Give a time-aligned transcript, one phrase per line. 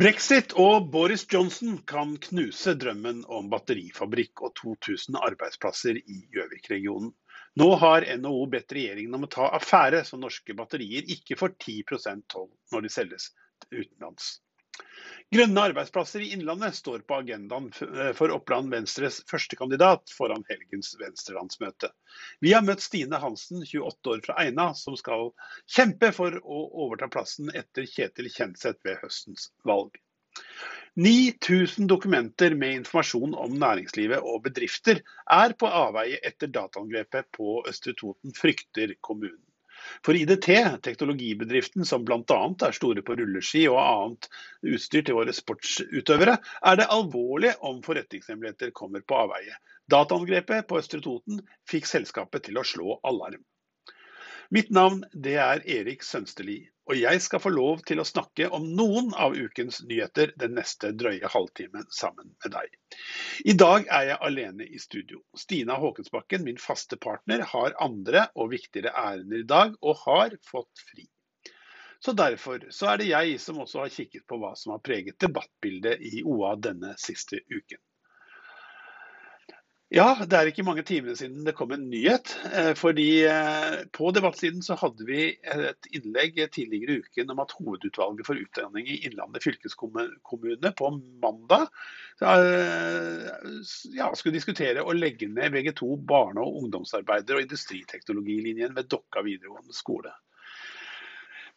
[0.00, 7.10] Brexit og Boris Johnson kan knuse drømmen om batterifabrikk og 2000 arbeidsplasser i Gjøvik-regionen.
[7.60, 12.24] Nå har NHO bedt regjeringen om å ta affære, så norske batterier ikke får 10%
[12.32, 13.28] toll når de selges
[13.68, 14.30] utenlands.
[15.30, 17.68] Grønne arbeidsplasser i Innlandet står på agendaen
[18.18, 21.92] for Oppland Venstres førstekandidat foran helgens venstrelandsmøte.
[22.42, 25.28] Vi har møtt Stine Hansen, 28 år fra Eina, som skal
[25.70, 30.00] kjempe for å overta plassen etter Kjetil Kjenseth ved høstens valg.
[30.98, 34.98] 9000 dokumenter med informasjon om næringslivet og bedrifter
[35.30, 39.38] er på avveie etter dataangrepet på Østre Toten, frykter kommunen.
[40.06, 40.48] For IDT,
[40.82, 42.38] teknologibedriften som bl.a.
[42.66, 44.28] er store på rulleski og annet
[44.74, 49.56] utstyr til våre sportsutøvere, er det alvorlig om forretningshemmeligheter kommer på avveie.
[49.90, 53.42] Dataangrepet på Østre Toten fikk selskapet til å slå alarm.
[54.50, 58.64] Mitt navn det er Erik Sønsteli, og jeg skal få lov til å snakke om
[58.74, 62.72] noen av ukens nyheter den neste drøye halvtimen sammen med deg.
[63.46, 65.20] I dag er jeg alene i studio.
[65.38, 70.82] Stina Håkensbakken, min faste partner, har andre og viktigere ærender i dag, og har fått
[70.90, 71.06] fri.
[72.02, 75.20] Så Derfor så er det jeg som også har kikket på hva som har preget
[75.22, 77.78] debattbildet i OA denne siste uken.
[79.90, 82.30] Ja, det er ikke mange timene siden det kom en nyhet.
[82.54, 87.56] Eh, fordi eh, På debattsiden så hadde vi et innlegg tidligere i uken om at
[87.58, 90.92] Hovedutvalget for utdanning i Innlandet fylkeskommune på
[91.24, 91.66] mandag
[92.22, 93.26] eh,
[93.98, 99.74] ja, skulle diskutere å legge ned VG2 barne- og ungdomsarbeider og industriteknologilinjen ved Dokka videregående
[99.74, 100.14] skole.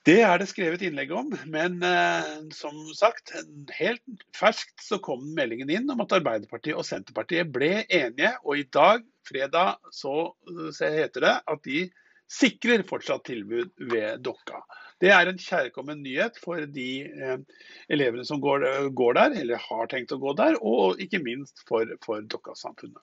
[0.03, 3.31] Det er det skrevet innlegg om, men eh, som sagt,
[3.77, 8.33] helt ferskt så kom meldingen inn om at Arbeiderpartiet og Senterpartiet ble enige.
[8.43, 10.33] Og i dag, fredag, så,
[10.75, 11.85] så heter det at de
[12.33, 14.59] sikrer fortsatt tilbud ved Dokka.
[14.99, 19.87] Det er en kjærkommen nyhet for de eh, elevene som går, går, der, eller har
[19.91, 22.99] tenkt å gå der, og ikke minst for, for Dokka-samfunnet.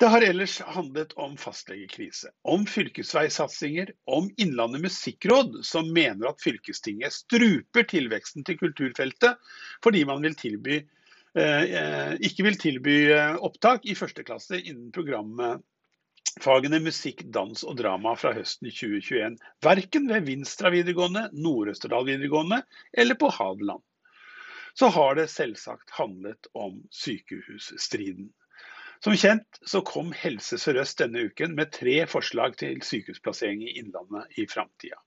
[0.00, 7.12] Det har ellers handlet om fastlegekrise, om fylkesveisatsinger, om Innlandet musikkråd, som mener at fylkestinget
[7.12, 9.36] struper tilveksten til kulturfeltet
[9.84, 10.78] fordi man vil tilby,
[11.36, 15.60] eh, ikke vil tilby eh, opptak i første klasse innen programmet
[16.40, 19.36] fagene musikk, dans og drama fra høsten 2021.
[19.68, 22.62] Verken ved Vinstra videregående, Nord-Østerdal videregående
[22.96, 23.84] eller på Hadeland.
[24.72, 28.30] Så har det selvsagt handlet om sykehusstriden.
[29.04, 34.40] Som kjent så kom Helse Sør-Øst denne uken med tre forslag til sykehusplassering i Innlandet
[34.40, 34.98] i framtida.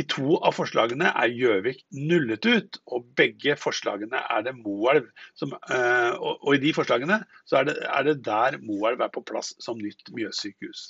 [0.00, 5.52] I to av forslagene er Gjøvik nullet ut, og begge forslagene er det Moelv som
[5.56, 9.52] eh, Og i de forslagene så er det, er det der Moelv er på plass
[9.64, 10.86] som nytt Mjøssykehus.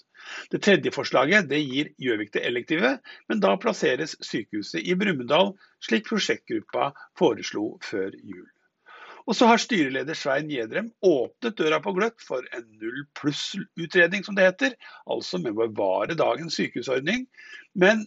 [0.52, 2.94] Det tredje forslaget det gir Gjøvik det elektive,
[3.28, 8.46] men da plasseres sykehuset i Brumunddal, slik prosjektgruppa foreslo før jul.
[9.28, 14.38] Og så har styreleder Svein Gjedrem åpnet døra på gløtt for en null pluss-utredning, som
[14.38, 14.76] det heter.
[15.04, 17.26] Altså med å bevare dagens sykehusordning.
[17.76, 18.06] Men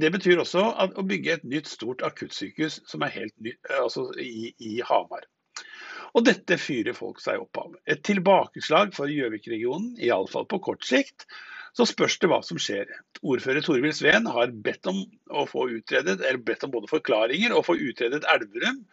[0.00, 4.54] det betyr også å bygge et nytt stort akuttsykehus som er helt nytt, altså i,
[4.58, 5.28] i Hamar.
[6.14, 7.76] Og dette fyrer folk seg opp av.
[7.90, 11.28] Et tilbakeslag for Gjøvik-regionen, iallfall på kort sikt.
[11.74, 12.90] Så spørs det hva som skjer.
[13.26, 15.00] Ordfører Torvild Sveen har bedt om
[15.34, 18.84] å få utredet, eller bedt om både forklaringer og få utredet Elverum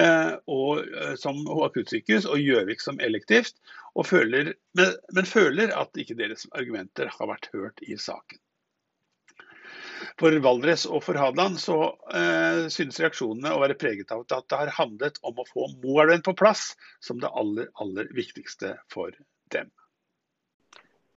[0.00, 3.60] eh, og, eh, som akuttsykehus og Gjøvik som elektivt,
[4.08, 8.40] føler, men, men, føler at ikke deres argumenter har vært hørt i saken.
[10.18, 11.76] For Valdres og for Hadeland så
[12.16, 16.24] eh, synes reaksjonene å være preget av at det har handlet om å få Moelven
[16.24, 16.70] på plass
[17.04, 19.12] som det aller, aller viktigste for
[19.52, 19.68] dem.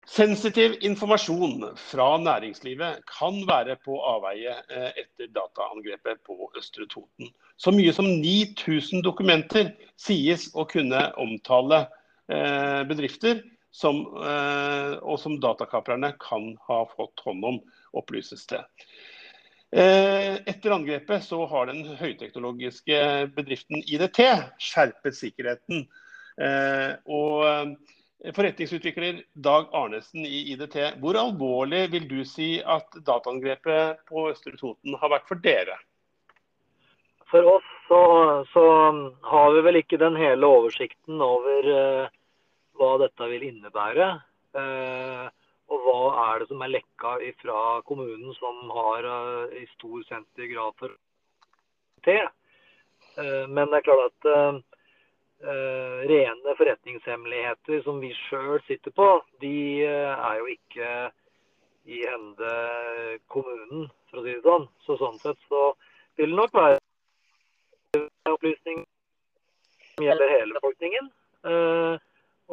[0.05, 7.31] Sensitiv informasjon fra næringslivet kan være på avveie eh, etter dataangrepet på Østre Toten.
[7.57, 11.87] Så mye som 9000 dokumenter sies å kunne omtale
[12.29, 13.41] eh, bedrifter
[13.73, 17.59] som, eh, og som datakaprerne kan ha fått hånd om,
[17.97, 18.61] opplyses det.
[19.75, 22.99] Etter angrepet så har den høyteknologiske
[23.35, 24.21] bedriften IDT
[24.63, 25.81] skjerpet sikkerheten.
[27.11, 27.73] Og
[28.33, 34.97] Forretningsutvikler Dag Arnesen i IDT, hvor alvorlig vil du si at dataangrepet på Østre Toten
[35.01, 35.77] har vært for dere?
[37.29, 38.01] For oss så,
[38.53, 38.65] så
[39.29, 42.13] har vi vel ikke den hele oversikten over uh,
[42.81, 44.09] hva dette vil innebære.
[44.57, 45.29] Uh,
[45.69, 50.53] og hva er det som er lekka fra kommunen som har uh, i stor sentig
[50.55, 50.97] grad for
[52.09, 52.23] det.
[53.17, 54.65] men det er klart at
[55.45, 59.09] rene forretningshemmeligheter som vi sjøl sitter på,
[59.43, 60.89] de uh, er jo ikke
[61.85, 62.55] i hende
[63.29, 64.67] kommunen, for å si det sånn.
[64.87, 65.67] Så sånn sett så
[66.17, 66.81] vil det nok være
[68.33, 68.87] opplysninger
[69.95, 71.11] som gjelder hele befolkningen.
[71.45, 71.95] Eh,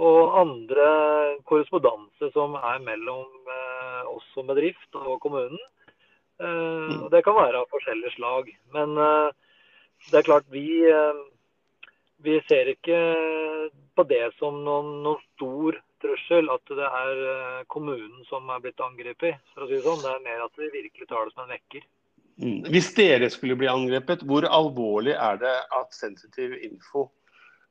[0.01, 0.87] og andre
[1.47, 5.59] korrespondanse som er mellom eh, oss som bedrift og kommunen.
[6.41, 8.51] Eh, og det kan være av forskjellige slag.
[8.75, 10.81] Men det er klart, vi,
[12.23, 12.99] vi ser ikke
[13.95, 17.23] på det som noen, noen stor trussel at det er
[17.69, 19.41] kommunen som er blitt angrepet.
[19.53, 20.01] for å si Det sånn.
[20.01, 21.83] Det er mer at vi virkelig tar det som en vekker.
[22.41, 22.61] Mm.
[22.73, 27.09] Hvis dere skulle bli angrepet, hvor alvorlig er det at sensitiv info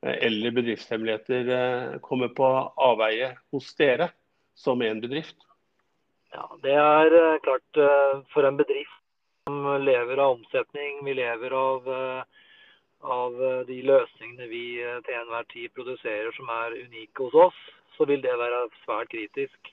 [0.05, 2.47] eh, eller bedriftshemmeligheter eh, kommer på
[2.79, 4.11] avveie hos dere
[4.55, 5.35] som en bedrift?
[6.31, 7.81] Ja, Det er eh, klart
[8.31, 8.97] for en bedrift
[9.47, 11.87] som lever av omsetning, vi lever av,
[13.03, 13.37] av
[13.67, 14.65] de løsningene vi
[15.05, 17.59] til enhver tid produserer som er unike hos oss,
[17.97, 19.71] så vil det være svært kritisk.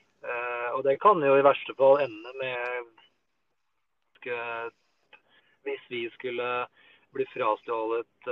[0.75, 2.89] Og Det kan jo i verste fall ende med
[5.63, 6.49] hvis vi skulle
[7.13, 8.29] bli frastjålet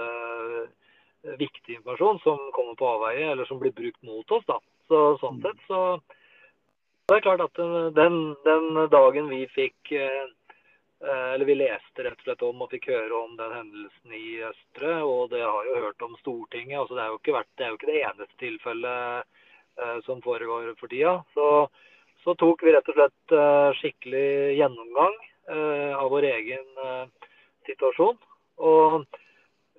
[1.37, 4.45] viktig informasjon som kommer på avveie, eller som blir brukt mot oss.
[4.47, 4.59] da.
[4.87, 5.99] Så, sånn sett så
[7.07, 7.59] det er klart at
[7.95, 9.93] den, den dagen vi fikk
[10.99, 14.95] eller vi leste rett og slett om og fikk høre om den hendelsen i Østre,
[15.05, 16.79] og det har jo hørt om Stortinget.
[16.79, 19.27] altså Det er jo ikke, vært, det, jo ikke det eneste tilfellet
[19.83, 21.13] eh, som foregår for tida.
[21.37, 21.47] Så,
[22.23, 25.15] så, tok vi rett og slett eh, skikkelig gjennomgang
[25.53, 26.65] eh, av vår egen
[27.69, 28.17] situasjon.
[28.57, 29.03] Og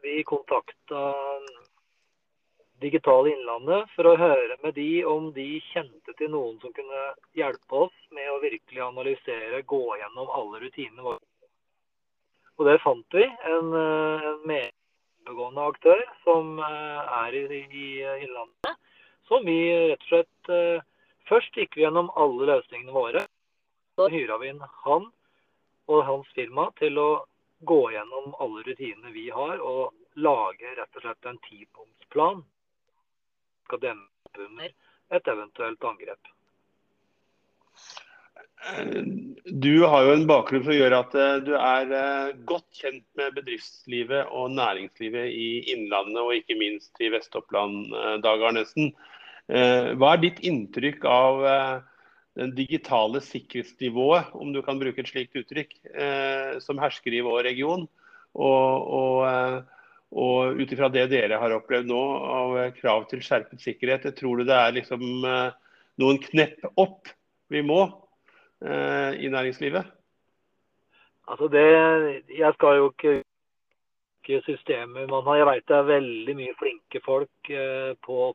[0.05, 1.03] vi kontakta
[2.81, 7.01] Digitale Innlandet for å høre med de om de kjente til noen som kunne
[7.35, 11.25] hjelpe oss med å virkelig analysere, gå gjennom alle rutinene våre.
[12.59, 13.25] Og det fant vi.
[13.51, 17.89] En, en medbegående aktør som eh, er i, i,
[18.27, 18.79] Innlandet.
[19.31, 19.59] Som vi
[19.91, 20.87] rett og slett eh,
[21.29, 23.21] Først gikk vi gjennom alle løsningene våre.
[23.99, 25.11] Så hyra vi inn han
[25.93, 27.09] og hans firma til å
[27.69, 32.41] gå gjennom alle rutinene vi har, og lage rett og slett en tipunktsplan
[33.69, 34.75] skal dempe under
[35.17, 36.35] et eventuelt angrep.
[39.49, 43.05] Du har jo en bakgrunn for å gjøre at eh, du er eh, godt kjent
[43.19, 48.93] med bedriftslivet og næringslivet i Innlandet, og ikke minst i Vest-Oppland, eh, Dag Arnesen.
[49.49, 51.39] Hva er ditt inntrykk av
[52.37, 55.73] den digitale sikkerhetsnivået, om du kan bruke et slikt uttrykk,
[56.61, 57.87] som hersker i vår region.
[58.37, 59.65] Og, og,
[60.09, 62.01] og ut ifra det dere har opplevd nå
[62.33, 65.57] av krav til skjerpet sikkerhet, tror du det er liksom eh,
[66.01, 67.11] noen knepp opp
[67.53, 67.83] vi må
[68.65, 69.95] eh, i næringslivet?
[71.29, 71.67] Altså det,
[72.33, 73.21] Jeg skal jo ikke
[74.47, 75.43] systemet man har.
[75.43, 78.33] Jeg vet det er veldig mye flinke folk eh, på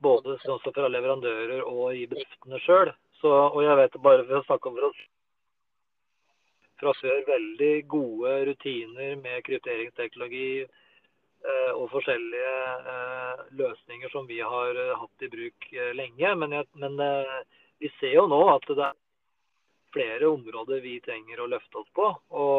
[0.00, 2.92] både fra leverandører og i bedriftene sjøl.
[3.22, 5.00] Og jeg vet bare for å snakke om for oss
[6.80, 12.56] fra før veldig gode rutiner med krypteringsteknologi eh, og forskjellige
[12.94, 15.68] eh, løsninger som vi har eh, hatt i bruk
[15.98, 16.34] lenge.
[16.42, 16.96] Men, jeg, men
[17.80, 18.98] vi ser jo nå at det er
[19.94, 22.06] flere områder vi trenger å løfte oss på.
[22.30, 22.56] Og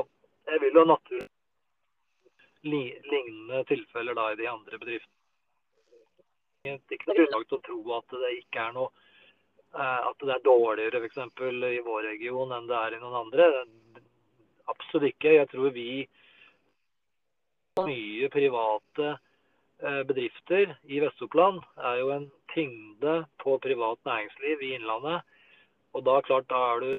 [0.51, 1.29] jeg vil jo naturlig
[3.09, 5.17] lignende tilfeller da i de andre bedriftene
[6.61, 8.91] Det er ikke noe grunnlag til å tro at det ikke er noe
[9.71, 11.17] at det er dårligere f.eks.
[11.47, 13.45] i vår region enn det er i noen andre.
[14.71, 15.35] Absolutt ikke.
[15.37, 15.89] Jeg tror vi
[17.81, 21.61] mye private eh, bedrifter i Vest-Oppland
[21.91, 25.21] er jo en tyngde på privat næringsliv i Innlandet.
[25.93, 26.91] Og da klart, da er du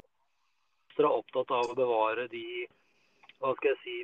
[0.93, 2.67] ekstra opptatt av å bevare de
[3.41, 3.99] hva skal jeg si,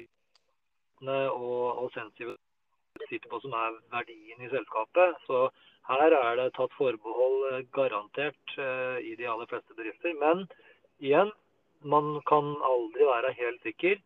[1.04, 2.36] og, og sensitive
[3.06, 5.18] sitter på som er verdien i selskapet.
[5.26, 5.48] Så
[5.88, 10.16] her er det tatt forbehold eh, garantert eh, i de aller fleste bedrifter.
[10.18, 10.46] Men
[10.98, 11.30] igjen,
[11.82, 13.96] man kan aldri være helt sikker.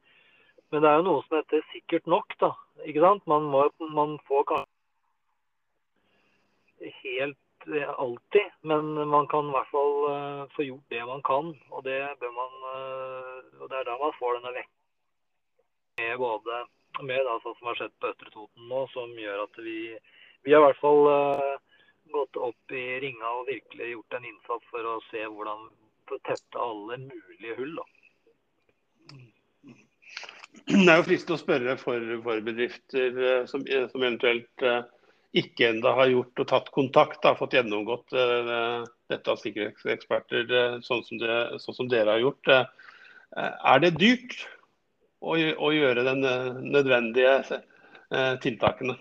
[0.73, 2.51] Men det er jo noe som heter sikkert nok, da.
[2.89, 3.27] Ikke sant?
[3.29, 4.71] Man, må, man får kanskje
[7.03, 11.53] helt eh, alltid, men man kan i hvert fall uh, få gjort det man kan.
[11.71, 14.81] Og det bør man uh, Og det er da man får denne vekten
[16.01, 16.65] med både
[17.01, 19.77] med da, sånn som har skjedd på Østre Toten nå, som gjør at vi,
[20.45, 21.55] vi har i hvert fall uh,
[22.13, 25.69] gått opp i ringa og virkelig gjort en innsats for å se hvordan
[26.29, 27.77] tette alle mulige hull.
[27.77, 27.85] da.
[30.63, 34.83] Det er jo fristende å spørre for, for bedrifter uh, som, eh, som, eventuelt uh,
[35.33, 40.51] ikke enda har gjort og tatt kontakt, har fått gjennomgått dette av sikkerhetseksperter
[40.85, 42.51] sånn som, det, sånn, som dere har gjort.
[42.53, 44.37] Er det dyrt
[45.23, 47.35] å, å gjøre de nødvendige
[48.13, 48.97] eh, tiltakene.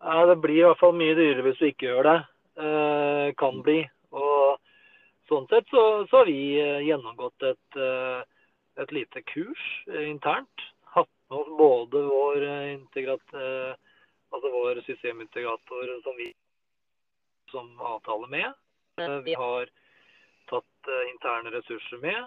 [0.00, 2.18] Ja, Det blir i hvert fall mye dyrere hvis du ikke gjør det.
[2.60, 3.82] Eh, kan bli.
[5.30, 8.22] Sånn sett så, så har vi eh, gjennomgått et, eh,
[8.82, 10.64] et lite kurs internt.
[10.90, 13.34] Hatt hos både vår, integrat,
[14.34, 16.32] altså vår systemintegrator som vi
[17.52, 18.58] som avtaler med.
[19.24, 19.70] Vi har
[20.50, 22.26] tatt interne ressurser med.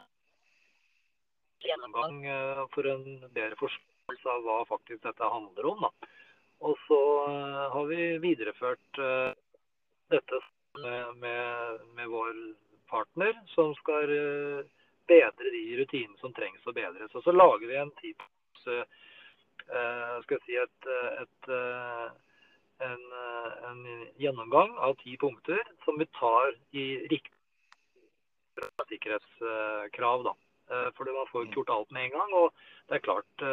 [1.67, 2.23] Gjennomgang
[2.71, 3.05] for en
[3.35, 5.83] bedre forståelse av hva faktisk dette handler om.
[5.83, 6.11] Da.
[6.63, 7.03] Og så
[7.75, 9.03] har vi videreført
[10.15, 10.43] dette
[10.79, 12.35] med, med, med vår
[12.93, 14.11] partner, som skal
[15.09, 17.11] bedre de rutinene som trengs å bedres.
[17.25, 18.85] Så lager vi en tips, uh,
[20.23, 20.87] skal jeg si et,
[21.23, 21.49] et,
[22.87, 23.03] en,
[23.69, 23.83] en,
[24.19, 27.31] gjennomgang av ti punkter som vi tar i riktig
[28.89, 30.25] sikkerhetskrav.
[30.27, 30.33] da.
[30.97, 32.35] For man får ikke gjort alt med en gang.
[32.41, 32.51] og
[32.89, 33.45] det er klart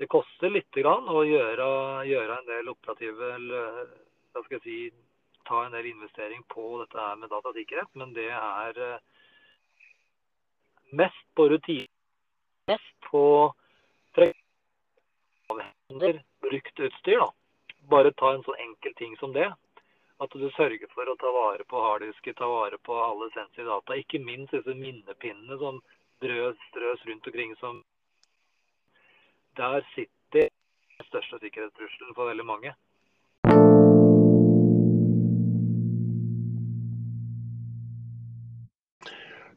[0.00, 1.66] det koster litt å gjøre,
[2.08, 3.32] gjøre en del operative
[4.64, 4.78] si,
[5.48, 9.00] ta en del investering på dette her med datasikkerhet, men det er
[10.92, 11.88] mest på rutine.
[12.70, 13.24] Mest på
[15.52, 17.18] avhender brukt utstyr.
[17.18, 17.32] da.
[17.90, 19.48] Bare ta en sånn enkel ting som det.
[20.22, 23.96] At du sørger for å ta vare på harddisker, ta vare på alle sensitive data.
[23.98, 25.80] Ikke minst disse minnepinnene som
[26.22, 27.56] drøs, strøs rundt omkring.
[27.56, 27.82] som
[29.56, 32.74] Der sitter den største sikkerhetstrusselen for veldig mange.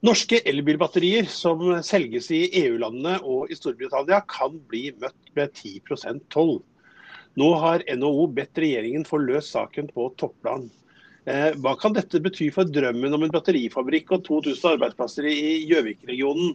[0.05, 6.59] Norske elbilbatterier som selges i EU-landene og i Storbritannia kan bli møtt med 10% toll.
[7.39, 10.67] Nå har NHO bedt regjeringen få løst saken på topplan.
[11.25, 16.53] Eh, hva kan dette bety for drømmen om en batterifabrikk og 2000 arbeidsplasser i Gjøvik-regionen?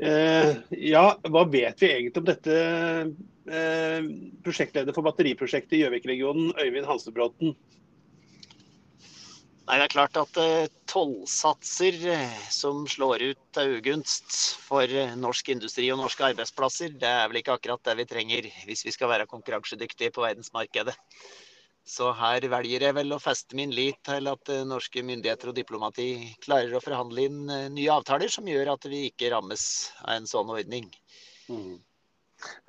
[0.00, 0.54] Eh,
[0.88, 2.60] ja, hva vet vi egentlig om dette,
[3.50, 4.08] eh,
[4.46, 7.52] prosjektleder for batteriprosjektet i Gjøvik-regionen, Øyvind Hansebråten?
[9.70, 15.52] Nei, Det er klart at uh, tollsatser uh, som slår ut til ugunst for norsk
[15.54, 19.12] industri og norske arbeidsplasser, det er vel ikke akkurat det vi trenger hvis vi skal
[19.12, 20.96] være konkurransedyktige på verdensmarkedet.
[21.86, 26.08] Så her velger jeg vel å feste min lit til at norske myndigheter og diplomati
[26.42, 29.64] klarer å forhandle inn nye avtaler som gjør at vi ikke rammes
[30.02, 30.90] av en sånn ordning.
[31.46, 31.78] Mm.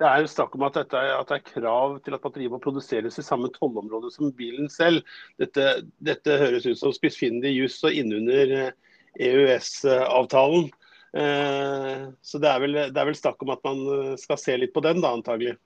[0.00, 2.60] Det er jo snakk om at, dette, at, det er krav til at batteriet må
[2.62, 5.04] produseres i samme tollområde som bilen selv.
[5.40, 8.72] Dette, dette høres ut som spissfindig juss og innunder
[9.20, 10.70] EØS-avtalen.
[11.16, 14.40] Eh, eh, så det er, vel, det er vel snakk om at man eh, skal
[14.40, 15.56] se litt på den, da antagelig.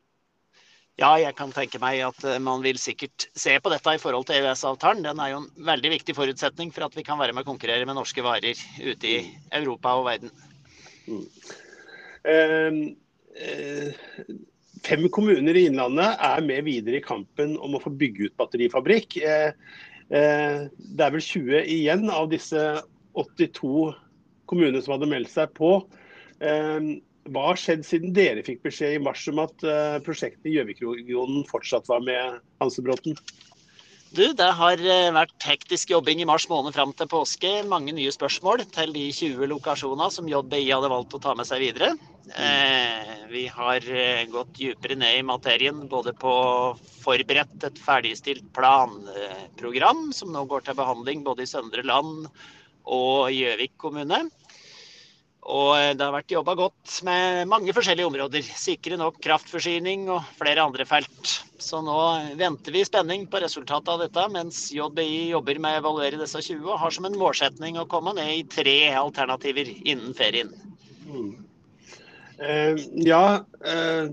[0.96, 4.38] Ja, jeg kan tenke meg at man vil sikkert se på dette i forhold til
[4.40, 5.04] EØS-avtalen.
[5.04, 7.84] Den er jo en veldig viktig forutsetning for at vi kan være med å konkurrere
[7.84, 9.18] med norske varer ute i
[9.58, 10.32] Europa og verden.
[11.04, 11.26] Mm.
[12.26, 12.80] Um,
[14.87, 19.19] fem kommuner i Innlandet er med videre i kampen om å få bygge ut batterifabrikk.
[19.19, 19.50] Eh,
[20.11, 22.62] eh, det er vel 20 igjen av disse
[23.16, 23.90] 82
[24.50, 25.78] kommunene som hadde meldt seg på.
[26.37, 29.64] Hva har skjedd siden dere fikk beskjed i mars om at
[30.07, 33.16] prosjektet i Gjøvik-regionen fortsatt var med, Hansebråten?
[34.16, 37.50] Du, det har eh, vært hektisk jobbing i mars måned fram til påske.
[37.68, 41.61] Mange nye spørsmål til de 20 lokasjonene som JBI hadde valgt å ta med seg
[41.61, 41.90] videre.
[42.32, 46.32] Eh, vi har eh, gått dypere ned i materien, både på
[47.02, 52.30] forberedt et ferdigstilt planprogram, som nå går til behandling både i Søndre Land
[52.88, 54.23] og Gjøvik kommune.
[55.47, 58.47] Og eh, det har vært jobba godt med mange forskjellige områder.
[58.59, 61.37] Sikre nok kraftforsyning og flere andre felt.
[61.62, 61.97] Så nå
[62.38, 66.43] venter vi i spenning på resultatet av dette, mens JBI jobber med å evaluere disse
[66.43, 70.50] 20 og har som en målsetning å komme ned i tre alternativer innen ferien.
[71.07, 71.31] Mm.
[72.43, 73.25] Eh, ja,
[73.65, 74.11] eh,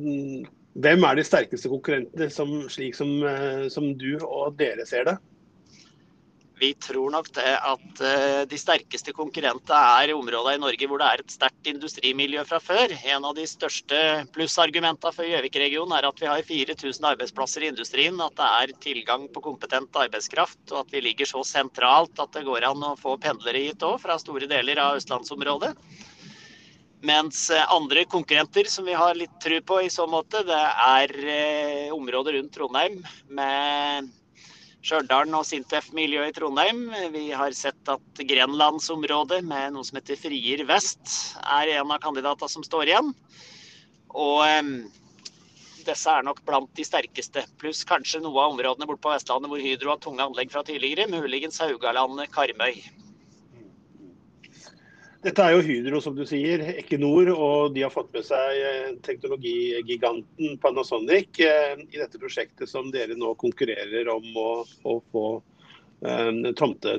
[0.74, 5.18] hvem er de sterkeste konkurrentene, som, slik som, uh, som du og dere ser det?
[6.64, 11.10] Vi tror nok det at eh, de sterkeste konkurrentene er områder i Norge hvor det
[11.10, 12.94] er et sterkt industrimiljø fra før.
[13.12, 14.00] En av de største
[14.32, 19.28] plussargumentene for Gjøvik-regionen er at vi har 4000 arbeidsplasser i industrien, at det er tilgang
[19.36, 23.18] på kompetent arbeidskraft, og at vi ligger så sentralt at det går an å få
[23.20, 25.76] pendlere hit òg, fra store deler av østlandsområdet.
[27.04, 31.18] Mens eh, andre konkurrenter som vi har litt tru på i så måte, det er
[31.28, 34.14] eh, områder rundt Trondheim med
[34.84, 36.82] Stjørdal og Sintef-miljøet i Trondheim.
[37.14, 42.52] Vi har sett at Grenlandsområdet med noe som heter Frier vest, er en av kandidatene
[42.52, 43.14] som står igjen.
[44.12, 44.44] Og
[45.88, 47.46] disse er nok blant de sterkeste.
[47.64, 51.08] Pluss kanskje noe av områdene borte på Vestlandet hvor Hydro har tunge anlegg fra tidligere.
[51.12, 52.84] Muligens Haugalandet, Karmøy.
[55.24, 58.90] Dette er jo Hydro, som du sier, Equinor, og de har fått med seg eh,
[59.06, 64.52] teknologigiganten Panasonic eh, i dette prosjektet som dere nå konkurrerer om å,
[64.84, 65.28] å få
[66.60, 66.98] tomte,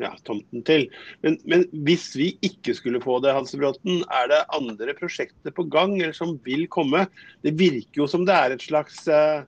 [0.00, 0.86] ja, tomten til.
[1.20, 5.66] Men, men, hvis vi ikke skulle få det, Hans Bråten, er det andre prosjekter på
[5.68, 7.04] gang eller som vil komme?
[7.44, 9.44] Det virker jo som det er et slags eh,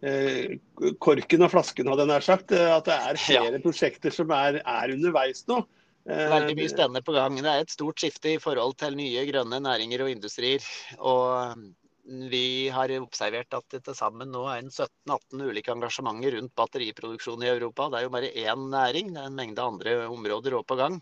[0.00, 0.56] eh,
[1.04, 2.54] korken og flasken, hadde jeg nær sagt.
[2.56, 3.64] At det er flere ja.
[3.64, 5.60] prosjekter som er, er underveis nå.
[6.06, 7.36] Veldig mye spennende på gang.
[7.42, 10.64] Det er et stort skifte i forhold til nye grønne næringer og industrier.
[10.98, 11.58] Og
[12.32, 17.50] vi har observert at det til sammen nå er 17-18 ulike engasjementer rundt batteriproduksjon i
[17.50, 17.90] Europa.
[17.92, 20.96] Det er jo bare én næring, det er en mengde andre områder òg på gang.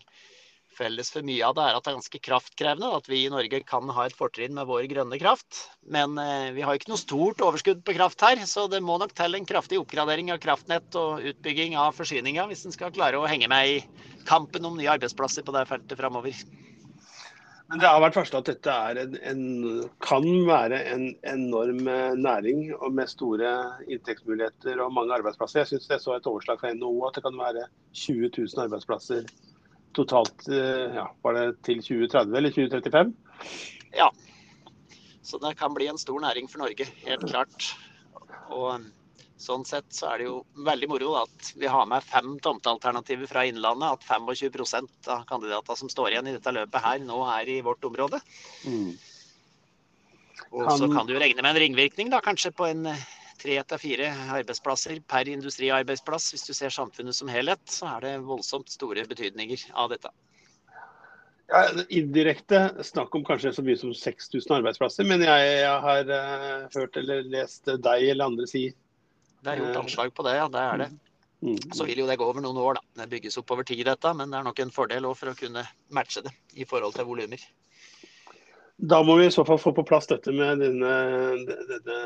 [0.77, 2.91] Felles for mye av det er at det er ganske kraftkrevende.
[2.99, 5.63] At vi i Norge kan ha et fortrinn med vår grønne kraft.
[5.89, 9.15] Men eh, vi har ikke noe stort overskudd på kraft her, så det må nok
[9.17, 13.27] til en kraftig oppgradering av kraftnett og utbygging av forsyninga hvis en skal klare å
[13.29, 13.81] henge med i
[14.27, 16.45] kampen om nye arbeidsplasser på det feltet framover.
[17.67, 19.41] Men det har vært varsla at dette en, en,
[20.03, 23.51] kan være en enorm eh, næring og med store
[23.89, 25.65] inntektsmuligheter og mange arbeidsplasser.
[25.65, 29.27] Jeg syns jeg så et overslag fra NHO at det kan være 20 000 arbeidsplasser
[29.95, 33.13] totalt eh, ja, var det til 2030 eller 2035?
[33.95, 34.11] Ja.
[35.27, 37.71] Så det kan bli en stor næring for Norge, helt klart.
[38.47, 38.87] Og
[39.37, 43.43] Sånn sett så er det jo veldig moro at vi har med fem tomtealternativer fra
[43.45, 43.99] Innlandet.
[43.99, 47.85] At 25 av kandidatene som står igjen i dette løpet her, nå er i vårt
[47.85, 48.17] område.
[48.65, 48.95] Mm.
[50.57, 53.05] Og så kan du regne med en ringvirkning, da, kanskje på en eh,
[53.41, 56.31] tre til fire arbeidsplasser per industriarbeidsplass.
[56.33, 60.13] Hvis du ser samfunnet som helhet, så er det voldsomt store betydninger av dette.
[61.47, 65.07] Ja, indirekte snakk om kanskje så mye som 6000 arbeidsplasser.
[65.07, 68.67] Men jeg, jeg har uh, hørt eller lest deg eller andre si
[69.47, 70.47] det er gjort eh, anslag på det, ja.
[70.51, 70.87] Det er det.
[71.37, 71.53] Mm.
[71.53, 71.71] Mm.
[71.77, 73.03] Så vil jo det gå over noen år, da.
[73.03, 74.13] Det bygges opp over tid, dette.
[74.17, 75.63] Men det er nok en fordel for å kunne
[75.93, 77.43] matche det i forhold til volumer.
[78.77, 80.91] Da må vi i så fall få på plass dette med denne,
[81.47, 82.01] denne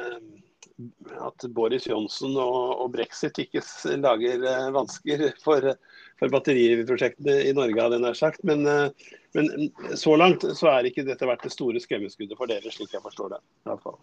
[1.21, 3.63] at Boris Johnsen og, og, brexit ikke
[4.01, 5.73] lager eh, vansker for,
[6.19, 8.43] for batteriprosjektene i Norge, hadde jeg nær sagt.
[8.47, 12.73] Men, eh, men, så langt så er ikke dette vært det store skremmeskuddet for dere,
[12.73, 13.41] slik jeg forstår det.
[13.65, 14.01] I hvert fall.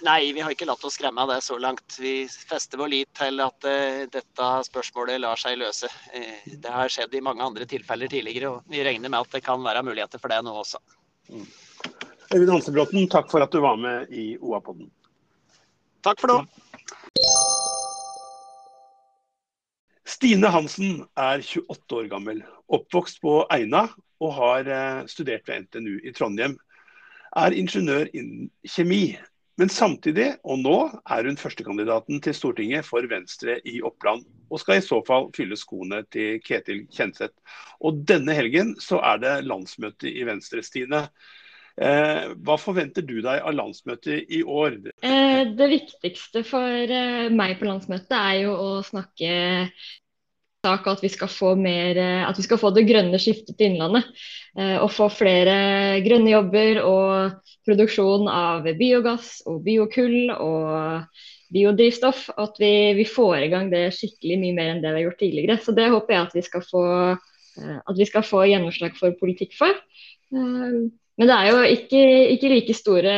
[0.00, 1.98] Nei, vi har ikke latt oss skremme av det så langt.
[2.00, 5.90] Vi fester vår lit til at uh, dette spørsmålet lar seg løse.
[6.14, 9.42] Uh, det har skjedd i mange andre tilfeller tidligere, og vi regner med at det
[9.44, 10.80] kan være muligheter for det nå også.
[11.28, 11.44] Mm.
[12.32, 14.88] Øyvind Hansebråten, takk for at du var med i OA-podden.
[16.04, 16.38] Takk for nå.
[20.08, 23.86] Stine Hansen er 28 år gammel, oppvokst på Eina
[24.20, 26.58] og har eh, studert ved NTNU i Trondheim.
[27.36, 29.14] Er ingeniør innen kjemi,
[29.60, 34.24] men samtidig, og nå, er hun førstekandidaten til Stortinget for Venstre i Oppland.
[34.50, 37.36] Og skal i så fall fylle skoene til Ketil Kjenseth.
[37.84, 41.04] Og denne helgen så er det landsmøte i Venstre, Stine.
[41.80, 44.76] Eh, hva forventer du deg av landsmøtet i år?
[45.00, 49.30] Eh, det viktigste for eh, meg på landsmøtet er jo å snakke
[50.60, 54.10] sak at vi skal få, at vi skal få det grønne skiftet til Innlandet.
[54.84, 61.06] Og få flere grønne jobber og produksjon av biogass og biokull og
[61.56, 62.26] biodrivstoff.
[62.36, 65.22] At vi, vi, får i gang det skikkelig mye mer enn det vi har gjort
[65.24, 65.56] tidligere.
[65.64, 66.84] Så det håper jeg at vi skal få,
[67.96, 69.80] vi skal få gjennomslag for politikk for.
[71.20, 72.04] Men det er jo ikke,
[72.34, 73.16] ikke like store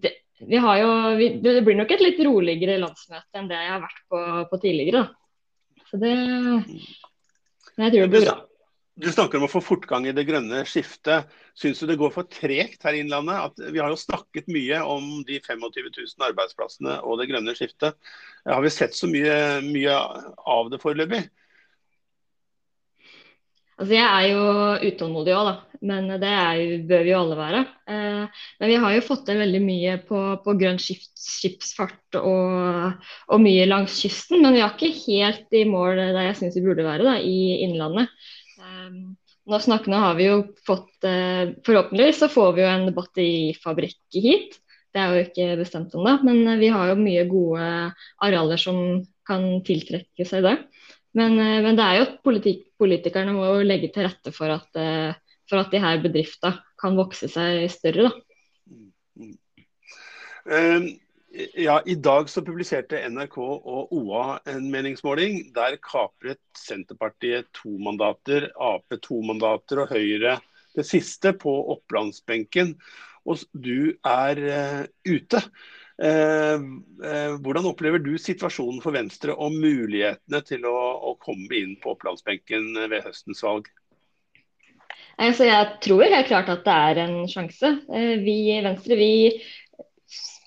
[0.00, 3.72] det, vi har jo, vi, det blir nok et litt roligere landsmøte enn det jeg
[3.72, 5.04] har vært på, på tidligere.
[5.04, 5.84] Da.
[5.90, 8.36] Så det Jeg tror det blir bra.
[8.96, 11.28] Du snakker om å få fortgang i det grønne skiftet.
[11.56, 13.50] Syns du det går for tregt her i Innlandet?
[13.50, 17.98] At vi har jo snakket mye om de 25 000 arbeidsplassene og det grønne skiftet.
[18.48, 19.34] Har vi sett så mye,
[19.68, 19.98] mye
[20.48, 21.26] av det foreløpig?
[23.76, 24.44] Altså jeg er jo
[24.88, 25.75] utålmodig òg, da.
[25.84, 27.60] Men det er, bør vi jo alle være.
[27.90, 33.38] Eh, men vi har jo fått til veldig mye på, på grønn skipsfart og, og,
[33.42, 34.42] mye langs kysten.
[34.44, 37.62] Men vi er ikke helt i mål der jeg syns vi burde være, da, i
[37.66, 38.12] Innlandet.
[38.60, 38.92] Eh,
[39.46, 44.56] nå, snakkende har vi jo fått eh, Forhåpentligvis så får vi jo en batterifabrikk hit.
[44.96, 47.66] Det er jo ikke bestemt det, men vi har jo mye gode
[48.24, 48.78] arealer som
[49.28, 50.56] kan tiltrekke seg det.
[51.16, 52.18] Men, eh, men, det er jo at
[52.80, 55.16] politikerne må legge til rette for at, eh,
[55.50, 58.10] for at de her bedriftene kan vokse seg større.
[60.46, 60.88] Um,
[61.58, 65.40] ja, I dag så publiserte NRK og OA en meningsmåling.
[65.56, 70.38] Der kapret Senterpartiet to mandater, Ap to mandater og Høyre
[70.76, 72.76] det siste på Opplandsbenken.
[73.26, 75.42] Og du er uh, ute.
[75.96, 76.60] Uh,
[77.00, 80.76] uh, hvordan opplever du situasjonen for Venstre og mulighetene til å,
[81.10, 83.68] å komme inn på Opplandsbenken ved høstens valg?
[85.16, 87.70] Altså, jeg tror helt klart at det er en sjanse.
[87.88, 89.12] Eh, vi i Venstre vi,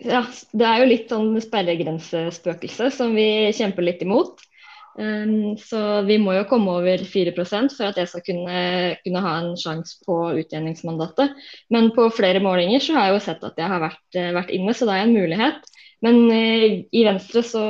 [0.06, 0.22] ja,
[0.54, 4.46] det er jo litt sånn sperregrensespøkelse som vi kjemper litt imot.
[5.00, 8.62] Um, så vi må jo komme over 4% for at jeg skal kunne,
[9.00, 11.38] kunne ha en sjanse på utjevningsmandatet.
[11.74, 14.52] Men på flere målinger så har jeg jo sett at jeg har vært, eh, vært
[14.54, 15.72] inne, så det er en mulighet.
[16.06, 17.64] Men i Venstre så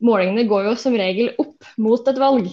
[0.00, 2.48] Målingene går jo som regel opp mot et valg.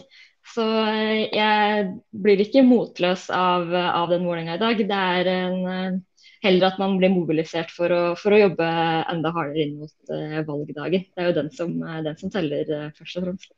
[0.53, 4.83] Så uh, jeg blir ikke motløs av, av den målinga i dag.
[4.89, 6.03] Det er en
[6.45, 8.67] heller at man blir mobilisert for å, for å jobbe
[9.11, 11.07] enda hardere inn mot uh, valgdagen.
[11.13, 11.73] Det er jo den som,
[12.05, 13.51] den som teller uh, først og fremst.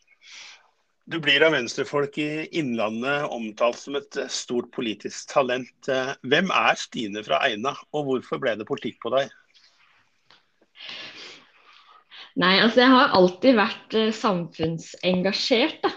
[1.10, 5.88] Du blir av venstrefolk i Innlandet omtalt som et stort politisk talent.
[6.22, 9.32] Hvem er Stine fra Eina, og hvorfor ble det politikk på deg?
[12.38, 15.82] Nei, altså jeg har alltid vært samfunnsengasjert.
[15.82, 15.96] da.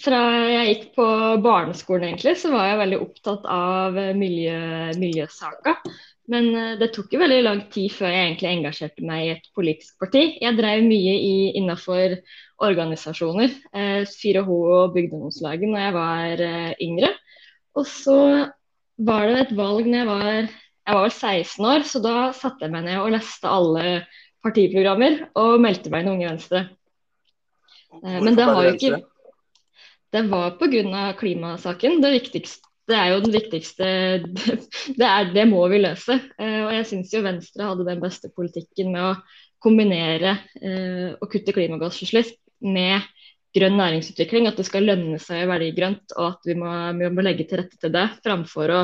[0.00, 1.06] Fra jeg gikk på
[1.44, 4.60] barneskolen, egentlig, så var jeg veldig opptatt av miljø,
[5.00, 5.74] miljøsaka.
[6.30, 9.50] Men eh, det tok jo veldig lang tid før jeg egentlig engasjerte meg i et
[9.56, 10.22] politisk parti.
[10.40, 12.16] Jeg drev mye i, innenfor
[12.64, 17.12] organisasjoner, eh, 4H og Bygdeungdomslaget, når jeg var eh, yngre.
[17.76, 18.18] Og så
[19.00, 20.58] var det et valg når jeg var
[20.90, 24.00] jeg var vel 16 år, så da satte jeg meg ned og leste alle
[24.42, 26.62] partiprogrammer og meldte meg i Unge Venstre.
[28.00, 28.98] Eh, men det har jo ikke
[30.10, 31.12] Det var pga.
[31.18, 32.00] klimasaken.
[32.02, 33.86] Det viktigste det er jo den viktigste
[34.98, 36.16] Det, er, det må vi løse.
[36.40, 39.14] Eh, og jeg syns jo Venstre hadde den beste politikken med å
[39.62, 43.06] kombinere eh, og kutte klimagassutslipp med
[43.56, 44.48] grønn næringsutvikling.
[44.50, 47.46] At det skal lønne seg å velge grønt, og at vi må, vi må, legge
[47.48, 48.06] til rette til det.
[48.24, 48.82] Framfor å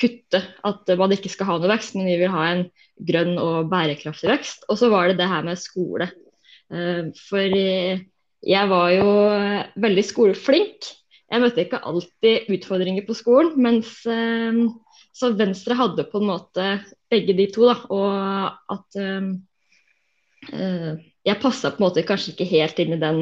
[0.00, 2.66] kutte at man ikke skal ha noe vekst, men vi vil ha en
[3.08, 4.66] grønn og bærekraftig vekst.
[4.72, 6.10] Og så var det det her med skole.
[6.72, 7.60] Eh, for
[8.44, 9.10] jeg var jo
[9.82, 10.90] veldig skoleflink.
[11.26, 14.60] Jeg møtte ikke alltid utfordringer på skolen, mens eh,
[15.16, 16.68] så Venstre hadde på en måte
[17.10, 17.66] begge de to.
[17.66, 19.28] Da, og at eh,
[20.52, 23.16] eh jeg passa på en måte kanskje ikke helt inn i den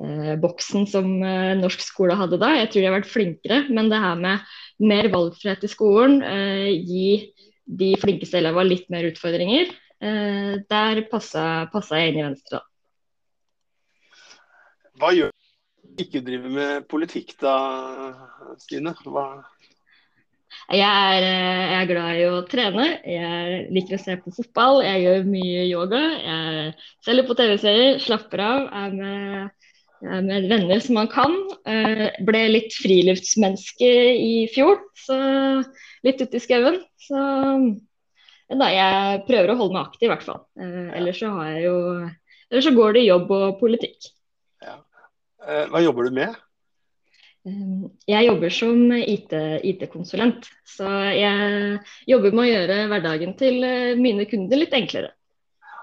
[0.00, 2.54] eh, boksen som eh, norsk skole hadde da.
[2.56, 4.46] Jeg tror de har vært flinkere, men det her med
[4.80, 7.10] mer valgfrihet i skolen, eh, gi
[7.80, 12.56] de flinkeste elevene litt mer utfordringer, der passa, passa jeg inn i Venstre.
[12.56, 12.69] da.
[15.00, 17.54] Hva gjør du ikke driver med politikk da,
[18.60, 18.92] Stine?
[19.06, 19.26] Hva
[20.70, 22.86] jeg er, eh, jeg er, glad i å trene.
[23.06, 24.80] Jeg liker å se på fotball.
[24.86, 26.02] Jeg gjør mye yoga.
[26.22, 26.72] Jeg
[27.06, 28.66] selger på TV-serier, slapper av.
[28.80, 29.70] Er med,
[30.06, 31.34] er med, venner som man kan.
[31.66, 35.18] Jeg eh, ble litt friluftsmenneske i fjor, så
[36.06, 36.80] litt ute i skauen.
[37.02, 37.24] Så
[38.50, 40.42] da, jeg prøver å holde meg aktiv, i hvert fall.
[40.58, 41.76] Eh, ellers så jo
[42.50, 44.08] Ellers så går det jobb og politikk.
[45.46, 46.36] Eh, hva jobber du med?
[47.48, 50.44] Ehm, jeg jobber som IT-konsulent.
[50.50, 51.78] IT så jeg
[52.10, 55.14] jobber med å gjøre hverdagen til eh, mine kunder litt enklere.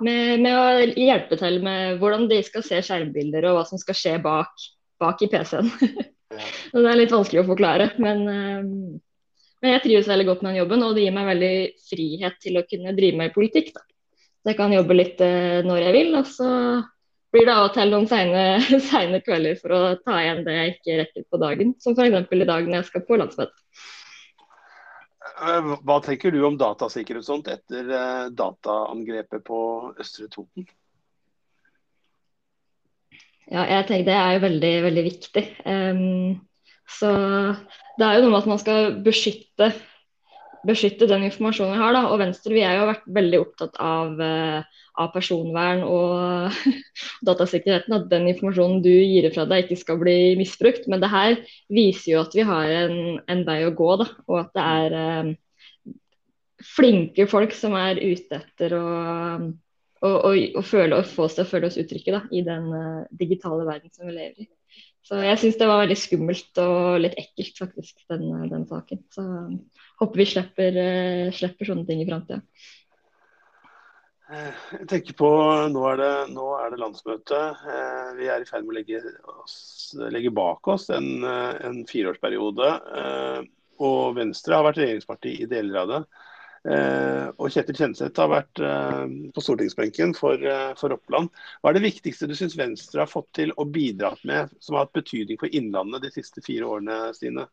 [0.06, 3.98] Med, med, å hjelpe til med hvordan de skal se skjermbilder og hva som skal
[3.98, 4.68] skje bak,
[5.02, 5.72] bak i PC-en.
[6.78, 7.90] det er litt vanskelig å forklare.
[7.98, 8.72] Men, ehm,
[9.64, 11.56] men, jeg trives veldig godt med den jobben, og det gir meg veldig
[11.90, 13.74] frihet til å kunne drive med politikk.
[13.74, 13.82] Da.
[14.38, 16.14] Så jeg kan jobbe litt eh, når jeg vil.
[16.22, 16.52] og så
[17.38, 18.08] blir det av og til noen
[18.90, 21.76] seine kvelder for å ta igjen det jeg ikke rekker på dagen.
[21.84, 22.34] Som f.eks.
[22.34, 23.64] i dag når jeg skal på landsmøte.
[25.38, 29.60] Eh, hva tenker du om datasikkerhet og sånt etter eh, dataangrepet på
[30.02, 30.66] Østre Toten?
[33.48, 35.44] Ja, jeg tenker Det er jo veldig, veldig viktig.
[35.64, 36.40] Um,
[36.98, 37.12] så
[38.00, 39.72] Det er jo noe med at man skal beskytte,
[40.68, 41.96] beskytte den informasjonen vi har.
[41.96, 42.04] Da.
[42.12, 46.56] Og Venstre vi er jo vært veldig opptatt av uh, av personvern og
[47.28, 50.88] datasikkerheten, at den informasjonen du gir fra deg ikke skal bli misbrukt.
[50.92, 51.38] Men det her
[51.74, 52.98] viser jo at vi har en,
[53.30, 55.32] en vei å gå, da, og at det er eh,
[56.74, 58.86] flinke folk som er ute etter å,
[59.98, 63.66] og, og, og, føle, få oss til å føle oss utrygge i den uh, digitale
[63.66, 64.50] verden som vi lever i.
[65.08, 69.06] Så jeg syns det var veldig skummelt og litt ekkelt, faktisk, den, den saken.
[69.14, 69.24] Så
[70.02, 72.42] håper vi slipper, uh, slipper sånne ting i framtida.
[74.28, 75.28] Eh, jeg tenker på,
[75.72, 77.38] Nå er det, nå er det landsmøte.
[77.72, 79.00] Eh, vi er i ferd med å legge,
[79.38, 79.60] oss,
[80.12, 82.72] legge bak oss en, eh, en, fireårsperiode.
[83.78, 86.02] Og Venstre har vært regjeringsparti i deler av det.
[86.68, 88.60] Og Kjetil Kjenseth har vært
[89.32, 90.42] på stortingsbenken for,
[90.76, 91.30] for Oppland.
[91.62, 94.84] Hva er det viktigste du syns Venstre har fått til og bidratt med, som har
[94.84, 97.46] hatt betydning for Innlandet de siste fire årene, Stine?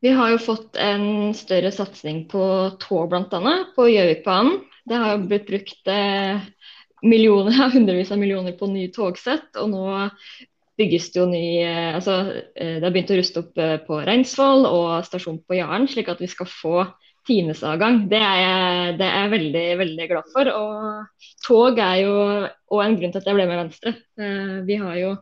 [0.00, 2.42] Vi har jo fått en større satsing på
[2.82, 3.54] tog, bl.a.
[3.76, 4.60] På Gjøvikbanen.
[4.86, 6.44] Det har jo blitt brukt eh,
[7.02, 9.48] millioner, hundrevis av millioner på nye togsett.
[9.62, 9.86] Og nå
[10.76, 12.18] bygges det jo ny eh, altså,
[12.54, 13.58] eh, Det har begynt å ruste opp
[13.88, 16.76] på Reinsvoll og stasjon på Jaren, slik at vi skal få
[17.26, 18.04] timesavgang.
[18.10, 20.50] Det er jeg, det er veldig, veldig glad for.
[20.52, 22.14] Og tog er jo
[22.46, 23.94] og en grunn til at jeg ble med Venstre.
[24.20, 25.12] Eh, vi har jo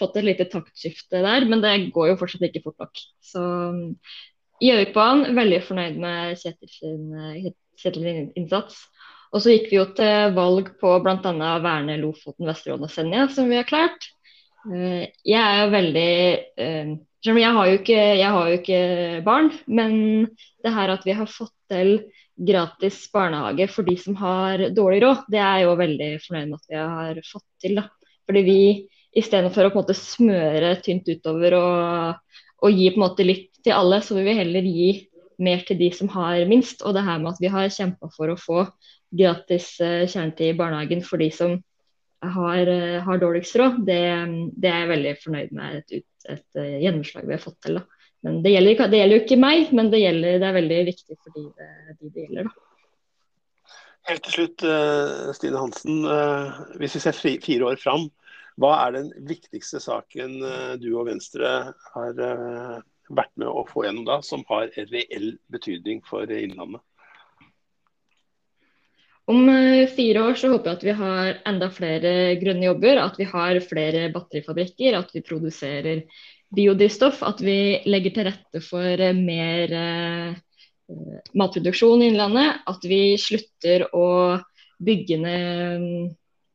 [0.00, 3.02] fått et lite taktskifte der, men det går jo fortsatt ikke fort nok.
[3.22, 3.42] Så
[4.62, 8.84] Gjøvikbanen, veldig fornøyd med Kjetil sin, Kjetil innsats.
[9.32, 11.52] Og så gikk vi jo til valg på bl.a.
[11.64, 14.10] verne Lofoten, Vesterålen og Senja, som vi har klart.
[14.70, 16.10] Eh, jeg er jo veldig
[16.62, 18.80] eh, jeg har, ikke, jeg har jo ikke
[19.26, 19.92] barn, men
[20.62, 21.92] det her at vi har fått til
[22.34, 26.58] gratis barnehage for de som har dårlig råd, det er jeg jo veldig fornøyd med
[26.58, 27.78] at vi har fått til.
[27.78, 27.86] da.
[28.26, 28.58] Fordi vi
[29.18, 33.50] istedenfor å på en måte smøre tynt utover og, og, gi på en måte litt
[33.62, 34.90] til alle, så vil vi heller gi
[35.42, 36.82] mer til de som har minst.
[36.82, 38.64] Og det her med at vi har kjempa for å få
[39.12, 41.58] gratis uh, kjernetid i barnehagen for de som
[42.22, 44.00] har, uh, har dårligst råd, det,
[44.54, 47.80] det, er jeg veldig fornøyd med et, et, et gjennomslag vi har fått til.
[47.80, 48.08] da.
[48.22, 51.16] Men det gjelder, det gjelder, jo ikke meg, men det, gjelder, det er veldig viktig
[51.18, 52.50] for de det, de det gjelder.
[52.50, 52.68] da.
[54.10, 54.64] Helt til slutt,
[55.38, 56.00] Stine Hansen.
[56.82, 58.08] Hvis vi ser fire år fram,
[58.60, 61.52] hva er den viktigste saken eh, du og Venstre
[61.94, 62.80] har eh,
[63.12, 66.84] vært med å få gjennom da, som har reell betydning for Innlandet?
[69.30, 73.18] Om eh, fire år så håper jeg at vi har enda flere grønne jobber, at
[73.20, 76.06] vi har flere batterifabrikker, at vi produserer
[76.52, 77.58] biodrivstoff, at vi
[77.88, 79.70] legger til rette for mer
[81.38, 84.08] matproduksjon i Innlandet, at vi slutter å
[84.82, 85.86] bygge ned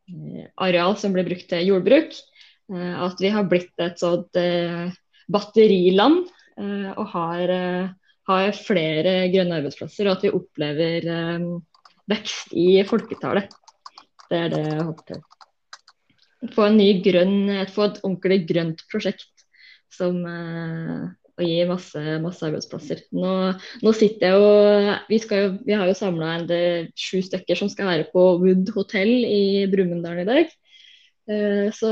[0.07, 2.15] Eh, areal som blir brukt til jordbruk.
[2.73, 4.89] Eh, at vi har blitt et sånt eh,
[5.27, 6.27] batteriland
[6.57, 7.51] og har,
[8.25, 10.07] har, flere grønne arbeidsplasser.
[10.07, 11.03] Og at vi opplever
[12.11, 13.53] vekst i folketallet.
[14.27, 15.23] Det er det jeg håper til.
[16.53, 19.47] Få et ordentlig grønt prosjekt
[19.93, 20.19] som
[21.37, 23.03] og gi masse, masse arbeidsplasser.
[23.13, 23.33] Nå,
[23.85, 26.31] nå, sitter jeg og Vi, jo, vi har jo samla
[26.97, 30.55] sju stykker som skal være på Wood hotell i Brumunddal i dag.
[31.27, 31.91] Uh, så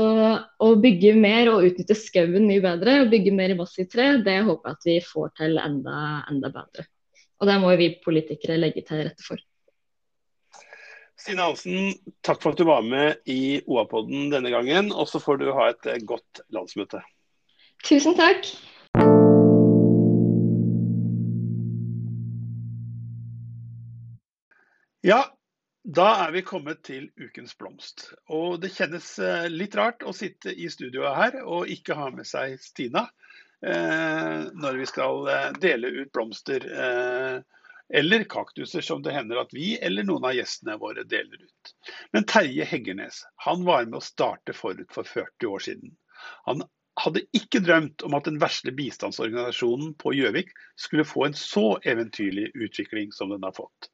[0.64, 4.72] å bygge mer og utnytte skauen mye bedre, og bygge mer massivt tre, det håper
[4.72, 5.98] jeg at vi får til enda,
[6.32, 6.86] enda bedre.
[7.36, 9.42] Og det må vi politikere legge til rette for.
[11.26, 14.92] Stine Hansen, takk for at du var med i OA-podden denne gangen.
[14.94, 17.00] Og så får du ha et godt landsmøte.
[17.82, 18.46] Tusen takk.
[25.02, 25.18] Ja,
[25.82, 28.06] da er vi kommet til ukens blomst.
[28.30, 32.30] Og det kjennes eh, litt rart å sitte i studioet her og ikke ha med
[32.30, 33.08] seg Stina
[33.66, 36.70] eh, når vi skal eh, dele ut blomster.
[36.70, 41.74] Eh, eller kaktuser, som det hender at vi eller noen av gjestene våre deler ut.
[42.12, 45.94] Men Terje Heggernes han var med å starte forut for 40 år siden.
[46.48, 46.64] Han
[47.00, 52.48] hadde ikke drømt om at den verste bistandsorganisasjonen på Gjøvik skulle få en så eventyrlig
[52.54, 53.90] utvikling som den har fått.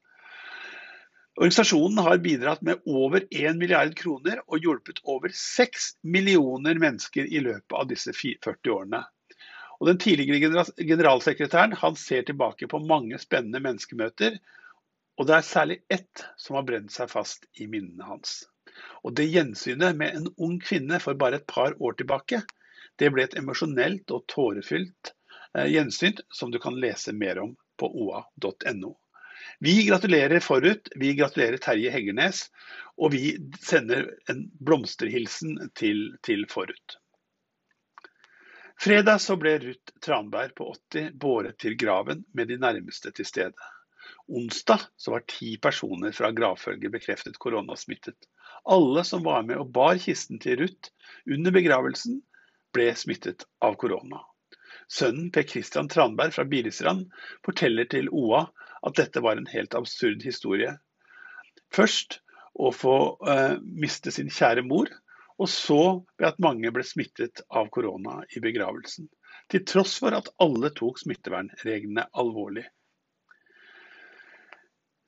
[1.41, 7.41] Organisasjonen har bidratt med over 1 milliard kroner og hjulpet over 6 millioner mennesker i
[7.41, 9.01] løpet av disse 40 årene.
[9.83, 14.37] Og den tidligere generalsekretæren han ser tilbake på mange spennende menneskemøter,
[15.19, 18.45] og det er særlig ett som har brent seg fast i minnene hans.
[19.03, 22.45] Og Det gjensynet med en ung kvinne for bare et par år tilbake,
[23.03, 25.13] det ble et emosjonelt og tårefylt
[25.59, 28.95] eh, gjensyn som du kan lese mer om på oa.no.
[29.59, 30.95] Vi gratulerer forut.
[30.95, 32.47] Vi gratulerer Terje Heggernes.
[33.03, 37.02] Og vi sender en blomsterhilsen til, til forut.
[38.83, 43.69] Fredag så ble Ruth Tranberg på 80 båret til graven med de nærmeste til stede.
[44.27, 48.17] Onsdag så var ti personer fra gravfølget bekreftet koronasmittet.
[48.67, 50.91] Alle som var med og bar kisten til Ruth
[51.31, 52.19] under begravelsen,
[52.75, 54.19] ble smittet av korona.
[54.91, 57.07] Sønnen Per Christian Tranberg fra Biristrand
[57.47, 58.49] forteller til OA
[58.83, 60.75] at dette var en helt absurd historie.
[61.71, 62.19] Først
[62.59, 64.91] å få uh, miste sin kjære mor,
[65.43, 65.83] og så
[66.21, 69.09] ved at mange ble smittet av korona i begravelsen.
[69.51, 72.65] Til tross for at alle tok smittevernreglene alvorlig.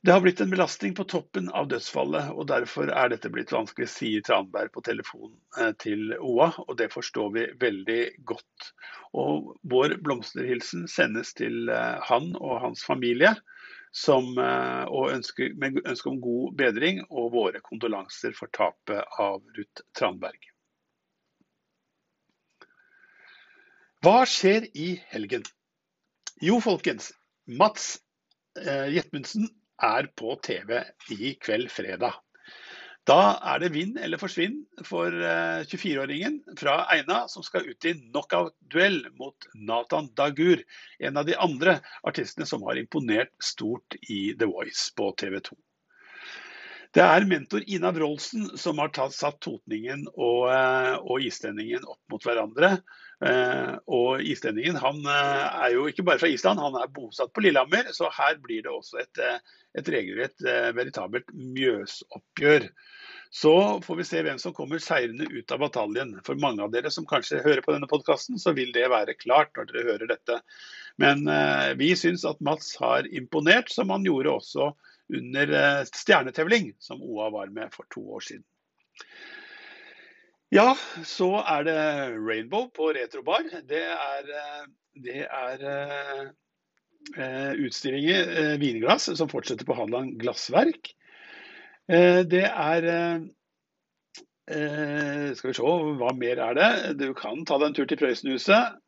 [0.05, 3.87] Det har blitt en belastning på toppen av dødsfallet, og derfor er dette blitt vanskelig,
[3.89, 8.67] sier Tranberg på telefon eh, til OA, og det forstår vi veldig godt.
[9.17, 13.33] Og vår blomsterhilsen sendes til eh, han og hans familie,
[13.95, 19.39] som, eh, og ønsker, med ønske om god bedring og våre kondolanser for tapet av
[19.55, 20.49] Ruth Tranberg.
[24.03, 25.45] Hva skjer i helgen?
[26.43, 27.13] Jo, folkens.
[27.47, 27.95] Mats
[28.59, 29.47] eh, Jetmundsen
[29.81, 30.81] er på TV
[31.15, 32.19] i kveld fredag.
[33.05, 35.13] Da er det vinn eller forsvinn for
[35.69, 40.63] 24-åringen eh, fra Eina, som skal ut i knockout-duell mot Nathan Dagur,
[40.97, 45.59] en av de andre artistene som har imponert stort i The Voice på TV 2.
[46.95, 51.99] Det er mentor Ina Wroldsen som har tatt, satt totningen og, eh, og islendingen opp
[52.13, 52.69] mot hverandre.
[53.19, 57.43] Eh, og islendingen han eh, er jo ikke bare fra Island, han er bosatt på
[57.43, 57.91] Lillehammer.
[57.91, 59.23] Så her blir det også et,
[59.75, 62.69] et regelrett veritabelt Mjøsoppgjør.
[63.35, 63.53] Så
[63.83, 66.15] får vi se hvem som kommer seirende ut av bataljen.
[66.23, 69.51] For mange av dere som kanskje hører på denne podkasten, så vil det være klart
[69.57, 70.39] når dere hører dette.
[71.01, 71.27] Men
[71.75, 74.71] vi syns at Mats har imponert, som han gjorde også
[75.13, 78.43] under eh, stjernetevling, som OA var med for to år siden.
[80.49, 81.77] Ja, så er det
[82.21, 83.45] Rainbow på Retrobar.
[83.67, 84.65] Det er, eh,
[85.05, 85.63] det er
[87.19, 90.93] uh, utstillinger, vinglass, som fortsetter på Hadeland Glassverk.
[91.85, 92.85] Det er
[95.35, 96.69] Skal vi se, hva mer er det?
[96.97, 98.79] Du kan ta deg en tur til Prøysenhuset.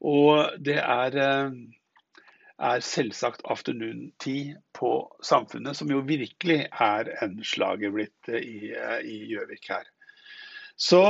[0.00, 1.16] og det er
[2.60, 4.92] er selvsagt afternoon tea på
[5.24, 9.88] Samfunnet, som jo virkelig er en slager blitt eh, i Gjøvik her.
[10.80, 11.02] Så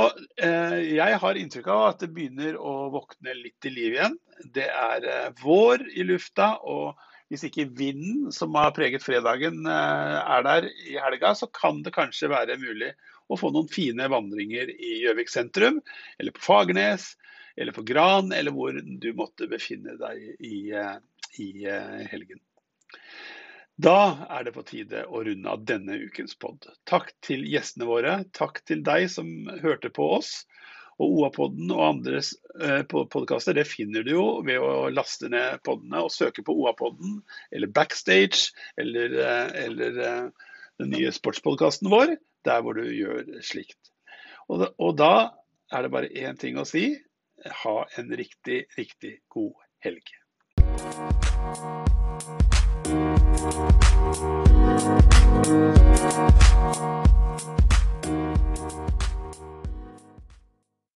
[0.43, 4.17] eh, jeg har inntrykk av at det begynner å våkne litt til liv igjen.
[4.51, 6.99] Det er eh, vår i lufta, og
[7.31, 11.95] hvis ikke vinden som har preget fredagen eh, er der i helga, så kan det
[11.95, 12.91] kanskje være mulig
[13.31, 15.79] å få noen fine vandringer i Gjøvik sentrum,
[16.19, 17.13] eller på Fagernes,
[17.55, 20.97] eller på Gran, eller hvor du måtte befinne deg i, eh,
[21.39, 22.41] i eh, helgen.
[23.81, 26.67] Da er det på tide å runde av denne ukens pod.
[26.89, 28.17] Takk til gjestene våre.
[28.37, 29.29] Takk til deg som
[29.63, 30.43] hørte på oss.
[31.01, 36.03] Og OA-podden og andre eh, podkaster det finner du jo ved å laste ned podene
[36.05, 39.97] og søke på OA-podden eller Backstage eller, eh, eller
[40.81, 43.79] den nye sportspodkasten vår, der hvor du gjør slikt.
[44.51, 45.13] Og, og da
[45.71, 46.99] er det bare én ting å si.
[47.45, 50.03] Ha en riktig, riktig god helg.
[56.73, 57.20] Thank